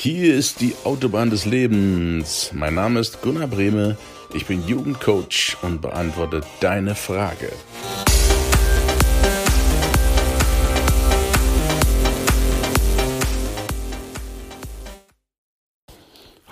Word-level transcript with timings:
Hier 0.00 0.36
ist 0.36 0.60
die 0.60 0.76
Autobahn 0.84 1.28
des 1.28 1.44
Lebens. 1.44 2.52
Mein 2.54 2.74
Name 2.74 3.00
ist 3.00 3.20
Gunnar 3.20 3.48
Brehme. 3.48 3.98
Ich 4.32 4.46
bin 4.46 4.64
Jugendcoach 4.64 5.56
und 5.62 5.82
beantworte 5.82 6.42
deine 6.60 6.94
Frage. 6.94 7.50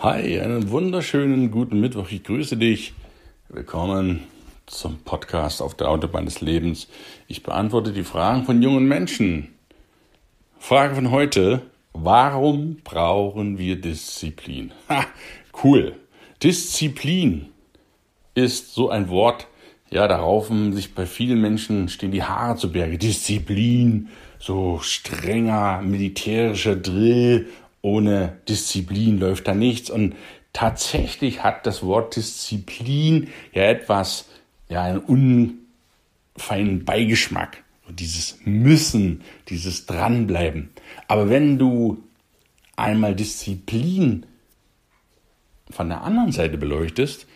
Hi, 0.03 0.41
einen 0.41 0.69
wunderschönen 0.71 1.53
guten 1.53 1.79
Mittwoch. 1.79 2.11
Ich 2.11 2.25
grüße 2.25 2.57
dich. 2.57 2.95
Willkommen 3.49 4.25
zum 4.67 4.99
Podcast 5.05 5.63
auf 5.63 5.77
der 5.77 5.89
Autobahn 5.89 6.25
des 6.25 6.41
Lebens. 6.41 6.89
Ich 7.29 7.45
beantworte 7.45 7.93
die 7.93 8.03
Fragen 8.03 8.45
von 8.45 8.61
jungen 8.61 8.89
Menschen. 8.89 9.55
Frage 10.59 10.97
von 10.97 11.13
heute. 11.13 11.63
Warum 11.99 12.77
brauchen 12.85 13.57
wir 13.59 13.81
Disziplin? 13.81 14.73
Ha, 14.89 15.07
cool. 15.64 15.96
Disziplin 16.43 17.49
ist 18.35 18.75
so 18.75 18.91
ein 18.91 19.09
Wort, 19.09 19.46
ja, 19.91 20.07
da 20.07 20.17
raufen 20.18 20.75
sich 20.75 20.95
bei 20.95 21.07
vielen 21.07 21.40
Menschen 21.40 21.89
stehen 21.89 22.11
die 22.11 22.23
Haare 22.23 22.57
zu 22.57 22.71
Berge. 22.71 22.99
Disziplin, 22.99 24.09
so 24.39 24.79
strenger 24.81 25.81
militärischer 25.81 26.77
Drill. 26.77 27.49
Ohne 27.81 28.40
Disziplin 28.46 29.18
läuft 29.18 29.49
da 29.49 29.54
nichts. 29.54 29.89
Und 29.89 30.17
tatsächlich 30.53 31.43
hat 31.43 31.67
das 31.67 31.82
Wort 31.82 32.17
Disziplin 32.17 33.28
ja 33.53 33.62
etwas, 33.62 34.28
ja, 34.69 34.83
einen 34.83 35.56
unfeinen 36.37 36.84
Beigeschmack 36.84 37.65
dieses 37.91 38.39
Müssen, 38.45 39.22
dieses 39.48 39.86
Dranbleiben. 39.86 40.70
Aber 41.08 41.31
wenn 41.31 41.58
du 41.58 42.03
einmal 42.77 43.14
Disziplin 43.14 44.27
von 45.70 45.89
der 45.89 46.03
anderen 46.03 46.33
Seite 46.33 46.59
beleuchtest, 46.59 47.27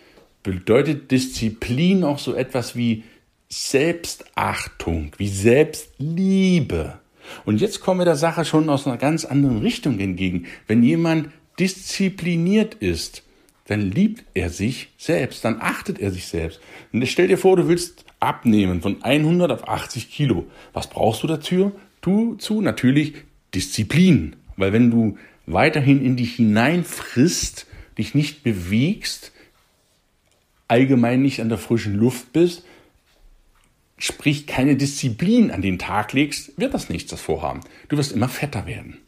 bedeutet 0.43 1.11
Disziplin 1.11 2.05
auch 2.05 2.19
so 2.19 2.34
etwas 2.34 2.77
wie 2.77 3.05
Selbstachtung, 3.48 5.12
wie 5.19 5.28
Selbstliebe. 5.28 7.01
Und 7.45 7.61
jetzt 7.61 7.81
kommen 7.81 8.01
wir 8.01 8.05
der 8.05 8.17
Sache 8.17 8.45
schon 8.45 8.69
aus 8.71 8.87
einer 8.87 8.97
ganz 8.97 9.25
anderen 9.25 9.59
Richtung 9.59 9.98
entgegen. 9.98 10.47
Wenn 10.67 10.83
jemand 10.83 11.31
diszipliniert 11.59 12.75
ist, 12.75 13.23
dann 13.67 13.91
liebt 13.91 14.25
er 14.34 14.51
sich 14.51 14.89
selbst, 14.98 15.45
dann 15.45 15.61
achtet 15.61 16.01
er 16.01 16.11
sich 16.11 16.27
selbst. 16.27 16.61
Und 16.93 17.06
stell 17.06 17.28
dir 17.28 17.39
vor, 17.39 17.56
du 17.56 17.69
willst 17.69 18.05
abnehmen 18.21 18.83
von 18.83 19.03
100 19.03 19.51
auf 19.51 19.69
80 19.69 20.11
Kilo. 20.11 20.47
Was 20.73 20.89
brauchst 20.89 21.23
du 21.23 21.27
dazu? 21.27 21.73
Du 22.01 22.37
zu 22.37 22.61
natürlich 22.61 23.15
Disziplin. 23.55 24.37
Weil 24.57 24.73
wenn 24.73 24.91
du 24.91 25.19
weiterhin 25.47 26.05
in 26.05 26.17
dich 26.17 26.37
hineinfrisst, 26.37 27.67
dich 27.99 28.15
nicht 28.15 28.43
bewegst, 28.43 29.33
allgemein 30.69 31.23
nicht 31.23 31.41
an 31.41 31.49
der 31.49 31.59
frischen 31.59 31.95
Luft 31.95 32.33
bist, 32.33 32.65
sprich 33.99 34.47
keine 34.47 34.77
Disziplin 34.77 35.51
an 35.51 35.62
den 35.62 35.79
Tag 35.79 36.12
legst, 36.12 36.59
wird 36.59 36.75
das 36.75 36.89
nichts, 36.89 37.11
das 37.11 37.21
Vorhaben. 37.21 37.61
Du 37.89 37.97
wirst 37.97 38.12
immer 38.12 38.29
fetter 38.29 38.67
werden. 38.67 38.99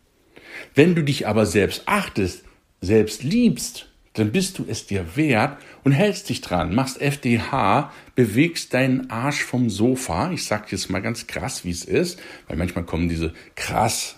Wenn 0.74 0.94
du 0.94 1.02
dich 1.02 1.26
aber 1.26 1.46
selbst 1.46 1.82
achtest, 1.86 2.44
selbst 2.80 3.22
liebst, 3.22 3.91
dann 4.14 4.32
bist 4.32 4.58
du 4.58 4.64
es 4.68 4.86
dir 4.86 5.16
wert 5.16 5.56
und 5.84 5.92
hältst 5.92 6.28
dich 6.28 6.40
dran, 6.42 6.74
machst 6.74 7.00
FDH, 7.00 7.90
bewegst 8.14 8.74
deinen 8.74 9.10
Arsch 9.10 9.42
vom 9.42 9.70
Sofa. 9.70 10.30
Ich 10.32 10.44
sag 10.44 10.70
jetzt 10.70 10.90
mal 10.90 11.00
ganz 11.00 11.26
krass, 11.26 11.64
wie 11.64 11.70
es 11.70 11.84
ist, 11.84 12.20
weil 12.46 12.58
manchmal 12.58 12.84
kommen 12.84 13.08
diese 13.08 13.32
krass 13.54 14.16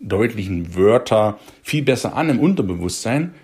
deutlichen 0.00 0.74
Wörter 0.74 1.38
viel 1.62 1.82
besser 1.82 2.16
an 2.16 2.30
im 2.30 2.40
Unterbewusstsein. 2.40 3.34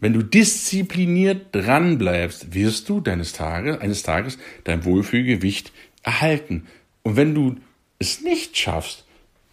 Wenn 0.00 0.14
du 0.14 0.22
diszipliniert 0.22 1.54
dran 1.54 1.98
bleibst, 1.98 2.54
wirst 2.54 2.88
du 2.88 3.00
deines 3.00 3.32
Tages, 3.32 3.78
eines 3.80 4.02
Tages 4.02 4.38
dein 4.64 4.84
Wohlfühlgewicht 4.84 5.72
erhalten. 6.02 6.66
Und 7.02 7.16
wenn 7.16 7.34
du 7.34 7.56
es 7.98 8.22
nicht 8.22 8.56
schaffst, 8.56 9.04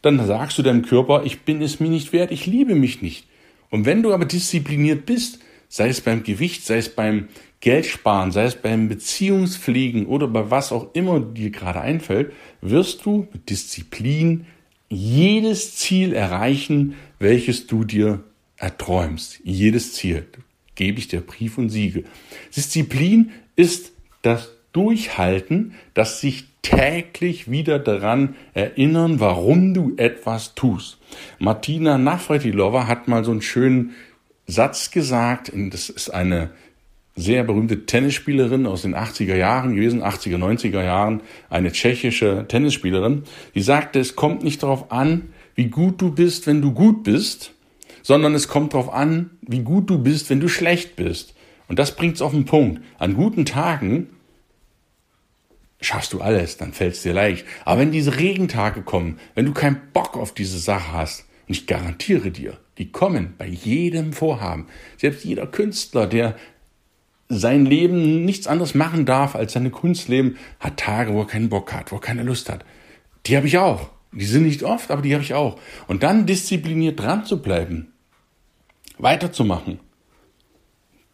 dann 0.02 0.26
sagst 0.26 0.58
du 0.58 0.64
deinem 0.64 0.84
Körper, 0.84 1.24
ich 1.26 1.42
bin 1.42 1.62
es 1.62 1.80
mir 1.80 1.90
nicht 1.90 2.14
wert, 2.14 2.32
ich 2.32 2.46
liebe 2.46 2.76
mich 2.76 3.02
nicht. 3.02 3.28
Und 3.70 3.86
wenn 3.86 4.04
du 4.04 4.14
aber 4.14 4.26
diszipliniert 4.26 5.06
bist, 5.06 5.40
sei 5.70 5.90
es 5.90 6.02
beim 6.02 6.24
Gewicht, 6.24 6.66
sei 6.66 6.78
es 6.78 6.90
beim 6.90 7.28
Geldsparen, 7.60 8.32
sei 8.32 8.46
es 8.46 8.56
beim 8.56 8.88
Beziehungspflegen 8.88 10.06
oder 10.06 10.28
bei 10.28 10.52
was 10.52 10.72
auch 10.72 10.94
immer 10.94 11.20
dir 11.20 11.50
gerade 11.50 11.82
einfällt, 11.82 12.32
wirst 12.62 13.06
du 13.06 13.28
mit 13.34 13.50
Disziplin 13.50 14.46
jedes 14.90 15.76
Ziel 15.76 16.14
erreichen, 16.14 16.96
welches 17.20 17.68
du 17.68 17.84
dir 17.84 18.24
erträumst. 18.58 19.40
Jedes 19.44 19.94
Ziel. 19.94 20.26
Gebe 20.76 21.00
ich 21.00 21.08
dir 21.08 21.22
Brief 21.22 21.58
und 21.58 21.70
Siegel. 21.70 22.06
Disziplin 22.56 23.32
ist 23.56 23.92
das 24.22 24.52
Durchhalten, 24.74 25.74
das 25.94 26.22
sich 26.22 26.46
täglich 26.62 27.50
wieder 27.50 27.80
daran 27.80 28.36
erinnern, 28.54 29.20
warum 29.20 29.74
du 29.74 29.94
etwas 29.98 30.54
tust. 30.54 31.00
Martina 31.40 31.98
Navratilova 31.98 32.88
hat 32.88 33.08
mal 33.08 33.24
so 33.24 33.32
einen 33.32 33.42
schönen 33.42 33.96
Satz 34.48 34.92
gesagt, 34.92 35.52
das 35.54 35.90
ist 35.90 36.10
eine 36.10 36.52
sehr 37.18 37.44
berühmte 37.44 37.86
Tennisspielerin 37.86 38.66
aus 38.66 38.84
den 38.84 38.96
80er 38.96 39.36
Jahren 39.36 39.76
gewesen, 39.76 40.04
80er, 40.04 40.38
90er 40.38 40.84
Jahren, 40.84 41.22
eine 41.50 41.72
tschechische 41.72 42.46
Tennisspielerin, 42.48 43.24
die 43.56 43.62
sagte, 43.62 44.00
es 44.00 44.16
kommt 44.16 44.44
nicht 44.44 44.64
darauf 44.64 44.92
an, 44.92 45.30
wie 45.56 45.68
gut 45.68 46.00
du 46.02 46.12
bist, 46.12 46.48
wenn 46.48 46.62
du 46.62 46.72
gut 46.72 47.04
bist, 47.04 47.52
sondern 48.04 48.36
es 48.36 48.48
kommt 48.48 48.74
darauf 48.74 48.94
an, 48.94 49.32
wie 49.42 49.64
gut 49.64 49.90
du 49.90 49.98
bist, 49.98 50.30
wenn 50.30 50.40
du 50.40 50.48
schlecht 50.48 50.96
bist. 50.96 51.34
Und 51.68 51.80
das 51.80 51.96
bringt's 51.96 52.22
auf 52.22 52.32
den 52.32 52.46
Punkt. 52.46 52.82
An 53.00 53.16
guten 53.16 53.46
Tagen 53.46 54.08
schaffst 55.82 56.14
du 56.14 56.22
alles, 56.22 56.58
dann 56.58 56.72
fällt's 56.72 57.02
dir 57.02 57.14
leicht. 57.14 57.46
Aber 57.66 57.82
wenn 57.82 57.92
diese 57.92 58.18
Regentage 58.18 58.82
kommen, 58.84 59.20
wenn 59.36 59.46
du 59.46 59.54
keinen 59.54 59.82
Bock 59.92 60.16
auf 60.16 60.34
diese 60.34 60.60
Sache 60.60 60.94
hast, 60.94 61.27
und 61.48 61.56
ich 61.56 61.68
garantiere 61.68 62.32
dir, 62.32 62.58
die 62.78 62.92
kommen 62.92 63.34
bei 63.38 63.48
jedem 63.48 64.14
Vorhaben. 64.14 64.68
Selbst 64.98 65.24
jeder 65.24 65.48
Künstler, 65.48 66.08
der 66.08 66.36
sein 67.30 67.66
Leben 67.66 68.26
nichts 68.26 68.48
anderes 68.48 68.76
machen 68.76 69.06
darf 69.06 69.36
als 69.36 69.54
seine 69.54 69.70
Kunst 69.70 70.08
leben, 70.08 70.38
hat 70.60 70.78
Tage, 70.78 71.14
wo 71.14 71.22
er 71.22 71.28
keinen 71.28 71.50
Bock 71.50 71.74
hat, 71.74 71.92
wo 71.92 71.98
er 71.98 72.02
keine 72.02 72.24
Lust 72.24 72.50
hat. 72.50 72.64
Die 73.26 73.36
habe 73.36 73.48
ich 73.48 73.58
auch. 73.58 73.90
Die 74.12 74.26
sind 74.26 74.44
nicht 74.44 74.64
oft, 74.64 74.90
aber 74.92 75.02
die 75.02 75.14
habe 75.14 75.24
ich 75.24 75.34
auch. 75.34 75.60
Und 75.88 76.04
dann 76.04 76.26
diszipliniert 76.26 77.00
dran 77.00 77.26
zu 77.26 77.42
bleiben, 77.42 77.92
weiterzumachen, 78.98 79.80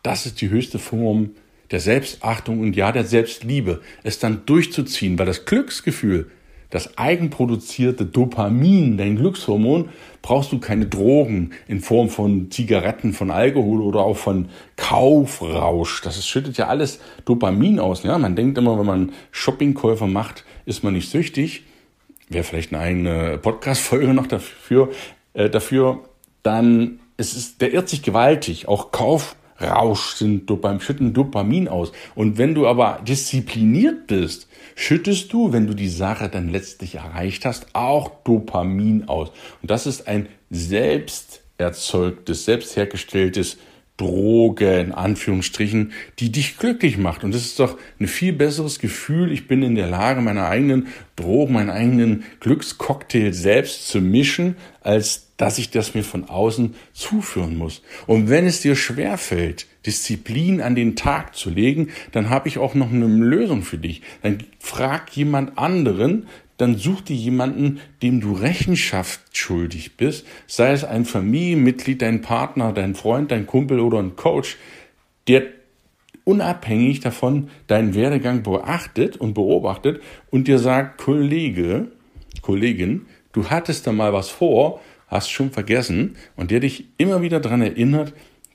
das 0.03 0.25
ist 0.25 0.41
die 0.41 0.49
höchste 0.49 0.79
Form 0.79 1.31
der 1.71 1.79
Selbstachtung 1.79 2.59
und 2.59 2.75
ja 2.75 2.91
der 2.91 3.05
Selbstliebe, 3.05 3.81
es 4.03 4.19
dann 4.19 4.45
durchzuziehen, 4.45 5.17
weil 5.17 5.25
das 5.25 5.45
Glücksgefühl, 5.45 6.29
das 6.73 6.97
eigenproduzierte 6.97 8.03
Dopamin, 8.03 8.97
dein 8.97 9.15
Glückshormon, 9.15 9.89
brauchst 10.23 10.51
du 10.51 10.57
keine 10.57 10.87
Drogen 10.87 11.51
in 11.67 11.81
Form 11.81 12.09
von 12.09 12.49
Zigaretten, 12.49 13.13
von 13.13 13.29
Alkohol 13.29 13.79
oder 13.79 13.99
auch 13.99 14.17
von 14.17 14.49
Kaufrausch. 14.75 16.01
Das 16.01 16.25
schüttet 16.25 16.57
ja 16.57 16.69
alles 16.69 16.99
Dopamin 17.25 17.79
aus. 17.79 18.01
Ja, 18.01 18.17
man 18.17 18.35
denkt 18.35 18.57
immer, 18.57 18.79
wenn 18.79 18.87
man 18.87 19.11
Shoppingkäufer 19.29 20.07
macht, 20.07 20.45
ist 20.65 20.83
man 20.83 20.93
nicht 20.93 21.11
süchtig. 21.11 21.61
Wäre 22.29 22.43
vielleicht 22.43 22.73
eine 22.73 22.81
eigene 22.81 23.37
Podcast-Folge 23.37 24.11
noch 24.15 24.25
dafür, 24.25 24.89
äh, 25.33 25.51
dafür. 25.51 25.99
Dann, 26.41 27.01
es 27.17 27.35
ist, 27.35 27.61
der 27.61 27.71
irrt 27.71 27.87
sich 27.87 28.01
gewaltig. 28.01 28.67
Auch 28.67 28.89
Kaufrausch 29.57 30.15
sind 30.15 30.49
Dopamin, 30.49 30.79
schütten 30.79 31.13
Dopamin 31.13 31.67
aus. 31.67 31.91
Und 32.15 32.37
wenn 32.37 32.55
du 32.55 32.67
aber 32.67 32.99
diszipliniert 33.07 34.07
bist, 34.07 34.47
schüttest 34.75 35.31
du, 35.33 35.53
wenn 35.53 35.67
du 35.67 35.73
die 35.73 35.89
Sache 35.89 36.29
dann 36.29 36.49
letztlich 36.49 36.95
erreicht 36.95 37.45
hast, 37.45 37.67
auch 37.73 38.11
Dopamin 38.23 39.07
aus. 39.07 39.29
Und 39.61 39.71
das 39.71 39.85
ist 39.85 40.07
ein 40.07 40.27
selbst 40.49 41.41
erzeugtes, 41.57 42.45
selbst 42.45 42.75
hergestelltes 42.75 43.57
Droge 43.97 44.79
in 44.79 44.91
Anführungsstrichen, 44.91 45.91
die 46.19 46.31
dich 46.31 46.57
glücklich 46.57 46.97
macht. 46.97 47.23
Und 47.23 47.33
das 47.33 47.45
ist 47.45 47.59
doch 47.59 47.77
ein 47.99 48.07
viel 48.07 48.33
besseres 48.33 48.79
Gefühl. 48.79 49.31
Ich 49.31 49.47
bin 49.47 49.61
in 49.61 49.75
der 49.75 49.87
Lage, 49.87 50.21
meine 50.21 50.47
eigenen 50.47 50.87
Drogen, 51.15 51.53
meinen 51.53 51.69
eigenen 51.69 52.23
Glückscocktail 52.39 53.33
selbst 53.33 53.87
zu 53.87 54.01
mischen, 54.01 54.55
als 54.81 55.27
dass 55.37 55.57
ich 55.57 55.69
das 55.69 55.93
mir 55.93 56.03
von 56.03 56.29
außen 56.29 56.73
zuführen 56.93 57.55
muss. 57.55 57.81
Und 58.07 58.29
wenn 58.29 58.45
es 58.45 58.61
dir 58.61 58.75
schwerfällt, 58.75 59.67
Disziplin 59.85 60.61
an 60.61 60.75
den 60.75 60.95
Tag 60.95 61.35
zu 61.35 61.49
legen, 61.49 61.89
dann 62.11 62.29
habe 62.29 62.47
ich 62.47 62.57
auch 62.57 62.73
noch 62.73 62.91
eine 62.91 63.05
Lösung 63.05 63.63
für 63.63 63.77
dich. 63.77 64.01
Dann 64.21 64.39
frag 64.59 65.15
jemand 65.15 65.57
anderen, 65.57 66.27
dann 66.57 66.77
such 66.77 67.01
dir 67.01 67.15
jemanden, 67.15 67.79
dem 68.01 68.21
du 68.21 68.33
Rechenschaft 68.33 69.35
schuldig 69.35 69.97
bist, 69.97 70.25
sei 70.47 70.71
es 70.71 70.83
ein 70.83 71.05
Familienmitglied, 71.05 72.01
dein 72.01 72.21
Partner, 72.21 72.73
dein 72.73 72.95
Freund, 72.95 73.31
dein 73.31 73.47
Kumpel 73.47 73.79
oder 73.79 73.99
ein 73.99 74.15
Coach, 74.15 74.57
der 75.27 75.43
unabhängig 76.25 76.99
davon 77.01 77.49
deinen 77.67 77.95
Werdegang 77.95 78.43
beachtet 78.43 79.17
und 79.17 79.33
beobachtet 79.33 80.01
und 80.29 80.47
dir 80.47 80.59
sagt, 80.59 81.01
Kollege, 81.01 81.91
Kollegin, 82.41 83.07
du 83.31 83.49
hattest 83.49 83.87
da 83.87 83.91
mal 83.91 84.13
was 84.13 84.29
vor, 84.29 84.81
hast 85.07 85.31
schon 85.31 85.51
vergessen 85.51 86.15
und 86.35 86.51
der 86.51 86.59
dich 86.59 86.85
immer 86.97 87.21
wieder 87.21 87.39
daran 87.39 87.61
erinnert, 87.61 88.13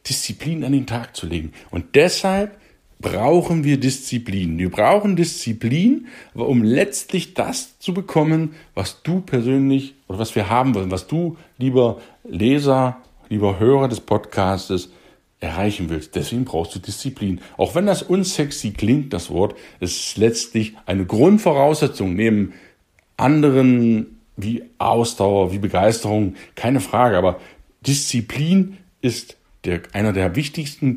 Disziplin 0.08 0.64
an 0.64 0.72
den 0.72 0.86
Tag 0.86 1.14
zu 1.14 1.26
legen. 1.26 1.52
Und 1.70 1.94
deshalb 1.94 2.58
brauchen 3.00 3.64
wir 3.64 3.78
Disziplin. 3.78 4.58
Wir 4.58 4.70
brauchen 4.70 5.16
Disziplin, 5.16 6.06
um 6.34 6.62
letztlich 6.62 7.34
das 7.34 7.78
zu 7.78 7.94
bekommen, 7.94 8.54
was 8.74 9.02
du 9.02 9.20
persönlich 9.20 9.94
oder 10.08 10.18
was 10.18 10.34
wir 10.34 10.48
haben 10.48 10.74
wollen, 10.74 10.90
was 10.90 11.06
du, 11.06 11.36
lieber 11.58 12.00
Leser, 12.24 12.98
lieber 13.28 13.58
Hörer 13.58 13.88
des 13.88 14.00
Podcastes, 14.00 14.90
erreichen 15.40 15.88
willst. 15.88 16.16
Deswegen 16.16 16.44
brauchst 16.44 16.74
du 16.74 16.80
Disziplin. 16.80 17.40
Auch 17.56 17.74
wenn 17.74 17.86
das 17.86 18.02
unsexy 18.02 18.72
klingt, 18.72 19.12
das 19.12 19.30
Wort, 19.30 19.54
ist 19.78 20.16
letztlich 20.16 20.74
eine 20.86 21.06
Grundvoraussetzung 21.06 22.14
neben 22.14 22.54
anderen 23.16 24.18
wie 24.36 24.64
Ausdauer, 24.78 25.52
wie 25.52 25.58
Begeisterung, 25.58 26.34
keine 26.56 26.80
Frage. 26.80 27.16
Aber 27.16 27.40
Disziplin 27.86 28.78
ist 29.00 29.36
der, 29.64 29.82
einer 29.92 30.12
der 30.12 30.34
wichtigsten 30.34 30.96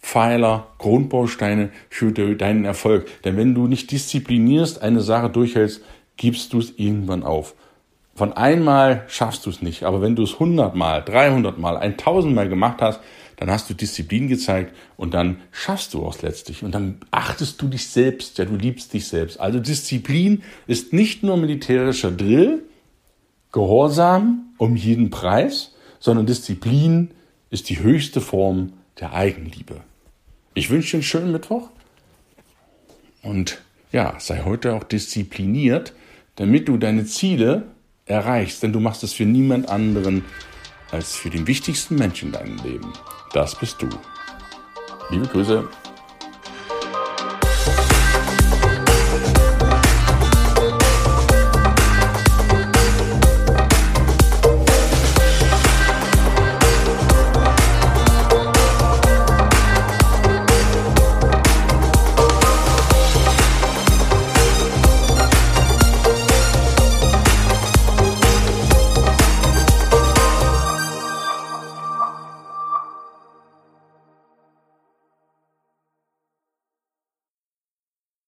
Grundpfeiler, 0.00 0.66
Grundbausteine 0.78 1.70
für 1.88 2.10
deinen 2.10 2.64
Erfolg. 2.64 3.22
Denn 3.22 3.36
wenn 3.36 3.54
du 3.54 3.68
nicht 3.68 3.92
disziplinierst, 3.92 4.82
eine 4.82 5.02
Sache 5.02 5.30
durchhältst, 5.30 5.82
gibst 6.16 6.52
du 6.52 6.58
es 6.58 6.72
irgendwann 6.76 7.22
auf. 7.22 7.54
Von 8.14 8.32
einmal 8.32 9.04
schaffst 9.06 9.46
du 9.46 9.50
es 9.50 9.62
nicht, 9.62 9.84
aber 9.84 10.02
wenn 10.02 10.16
du 10.16 10.24
es 10.24 10.38
hundertmal, 10.40 11.02
dreihundertmal, 11.04 11.76
ein 11.76 11.96
tausendmal 11.96 12.48
gemacht 12.48 12.82
hast, 12.82 13.00
dann 13.36 13.50
hast 13.50 13.70
du 13.70 13.74
Disziplin 13.74 14.28
gezeigt 14.28 14.74
und 14.96 15.14
dann 15.14 15.40
schaffst 15.52 15.94
du 15.94 16.04
auch 16.04 16.20
letztlich 16.20 16.62
und 16.62 16.74
dann 16.74 16.98
achtest 17.10 17.62
du 17.62 17.68
dich 17.68 17.86
selbst, 17.88 18.36
ja, 18.36 18.44
du 18.44 18.56
liebst 18.56 18.92
dich 18.92 19.06
selbst. 19.06 19.40
Also 19.40 19.60
Disziplin 19.60 20.42
ist 20.66 20.92
nicht 20.92 21.22
nur 21.22 21.36
militärischer 21.36 22.10
Drill, 22.10 22.64
Gehorsam 23.52 24.52
um 24.58 24.76
jeden 24.76 25.10
Preis, 25.10 25.74
sondern 25.98 26.26
Disziplin 26.26 27.12
ist 27.48 27.68
die 27.68 27.80
höchste 27.80 28.20
Form 28.20 28.74
der 28.98 29.14
Eigenliebe. 29.14 29.80
Ich 30.54 30.70
wünsche 30.70 30.90
dir 30.90 30.96
einen 30.96 31.02
schönen 31.02 31.32
Mittwoch 31.32 31.70
und 33.22 33.60
ja, 33.92 34.14
sei 34.18 34.42
heute 34.44 34.74
auch 34.74 34.84
diszipliniert, 34.84 35.92
damit 36.36 36.68
du 36.68 36.76
deine 36.76 37.04
Ziele 37.04 37.68
erreichst, 38.06 38.62
denn 38.62 38.72
du 38.72 38.80
machst 38.80 39.02
es 39.04 39.12
für 39.12 39.24
niemand 39.24 39.68
anderen 39.68 40.24
als 40.90 41.14
für 41.14 41.30
den 41.30 41.46
wichtigsten 41.46 41.96
Menschen 41.96 42.28
in 42.28 42.32
deinem 42.32 42.56
Leben. 42.64 42.92
Das 43.32 43.58
bist 43.58 43.80
du. 43.80 43.88
Liebe 45.10 45.26
Grüße. 45.26 45.68